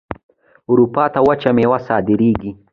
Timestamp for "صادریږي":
1.87-2.51